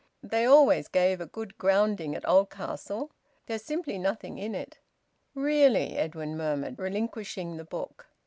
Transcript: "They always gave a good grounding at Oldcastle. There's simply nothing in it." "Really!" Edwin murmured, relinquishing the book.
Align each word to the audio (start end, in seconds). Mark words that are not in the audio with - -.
"They 0.23 0.45
always 0.45 0.87
gave 0.87 1.21
a 1.21 1.27
good 1.27 1.59
grounding 1.59 2.15
at 2.15 2.27
Oldcastle. 2.27 3.11
There's 3.45 3.61
simply 3.61 3.99
nothing 3.99 4.39
in 4.39 4.55
it." 4.55 4.79
"Really!" 5.35 5.95
Edwin 5.95 6.35
murmured, 6.35 6.79
relinquishing 6.79 7.57
the 7.57 7.65
book. 7.65 8.07